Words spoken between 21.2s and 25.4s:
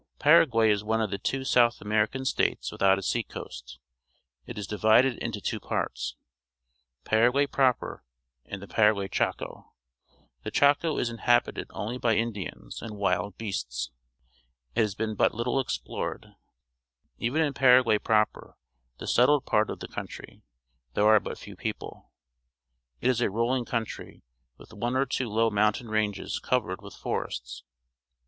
few people. It is a rolling comitry, with one or two